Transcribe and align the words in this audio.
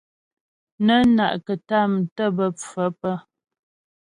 Nə́ 0.85 1.01
na'kətàm 1.15 1.91
tə́ 2.15 2.27
bə́ 2.35 2.47
pfə̌ 2.57 2.87
pə́. 3.01 3.15